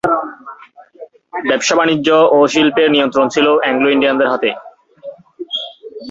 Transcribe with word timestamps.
ব্যবসা-বাণিজ্য 1.43 2.07
ও 2.29 2.37
শিল্পের 2.53 2.87
নিয়ন্ত্রণ 2.91 3.25
ছিল 3.33 3.47
অ্যাংলো-ইন্ডিয়ানদের 3.57 4.31
হাতে। 4.33 4.49